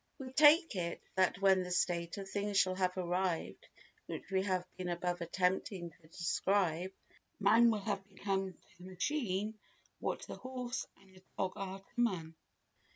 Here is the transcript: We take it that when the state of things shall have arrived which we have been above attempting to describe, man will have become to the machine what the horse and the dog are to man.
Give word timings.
We 0.17 0.31
take 0.31 0.75
it 0.75 0.99
that 1.13 1.39
when 1.43 1.61
the 1.61 1.69
state 1.69 2.17
of 2.17 2.27
things 2.27 2.57
shall 2.57 2.73
have 2.73 2.97
arrived 2.97 3.67
which 4.07 4.31
we 4.31 4.41
have 4.41 4.65
been 4.75 4.89
above 4.89 5.21
attempting 5.21 5.91
to 5.91 6.07
describe, 6.07 6.91
man 7.39 7.69
will 7.69 7.81
have 7.81 8.09
become 8.09 8.53
to 8.53 8.77
the 8.79 8.83
machine 8.89 9.59
what 9.99 10.21
the 10.23 10.37
horse 10.37 10.87
and 10.99 11.13
the 11.15 11.21
dog 11.37 11.53
are 11.55 11.81
to 11.81 11.85
man. 12.01 12.33